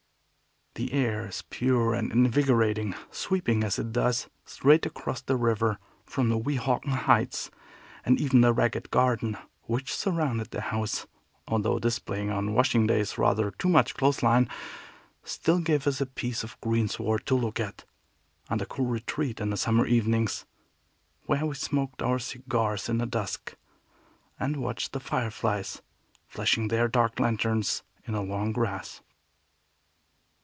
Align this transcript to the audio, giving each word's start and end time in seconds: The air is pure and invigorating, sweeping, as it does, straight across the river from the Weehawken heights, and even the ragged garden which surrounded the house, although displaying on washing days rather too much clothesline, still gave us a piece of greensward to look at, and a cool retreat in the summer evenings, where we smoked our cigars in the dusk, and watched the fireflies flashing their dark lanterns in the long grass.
The 0.75 0.93
air 0.93 1.27
is 1.27 1.41
pure 1.49 1.93
and 1.93 2.13
invigorating, 2.13 2.95
sweeping, 3.11 3.61
as 3.61 3.77
it 3.77 3.91
does, 3.91 4.29
straight 4.45 4.85
across 4.85 5.19
the 5.21 5.35
river 5.35 5.77
from 6.05 6.29
the 6.29 6.37
Weehawken 6.37 6.93
heights, 6.93 7.51
and 8.05 8.19
even 8.21 8.39
the 8.39 8.53
ragged 8.53 8.89
garden 8.89 9.37
which 9.63 9.93
surrounded 9.93 10.51
the 10.51 10.61
house, 10.61 11.05
although 11.45 11.77
displaying 11.77 12.31
on 12.31 12.53
washing 12.53 12.87
days 12.87 13.17
rather 13.17 13.51
too 13.51 13.67
much 13.67 13.95
clothesline, 13.95 14.47
still 15.25 15.59
gave 15.59 15.85
us 15.87 15.99
a 15.99 16.05
piece 16.05 16.41
of 16.41 16.59
greensward 16.61 17.25
to 17.25 17.35
look 17.35 17.59
at, 17.59 17.83
and 18.49 18.61
a 18.61 18.65
cool 18.65 18.85
retreat 18.85 19.41
in 19.41 19.49
the 19.49 19.57
summer 19.57 19.85
evenings, 19.85 20.45
where 21.25 21.45
we 21.45 21.53
smoked 21.55 22.01
our 22.01 22.17
cigars 22.17 22.87
in 22.87 22.97
the 22.97 23.05
dusk, 23.05 23.57
and 24.39 24.55
watched 24.55 24.93
the 24.93 25.01
fireflies 25.01 25.81
flashing 26.29 26.69
their 26.69 26.87
dark 26.87 27.19
lanterns 27.19 27.83
in 28.05 28.13
the 28.13 28.21
long 28.21 28.53
grass. 28.53 29.01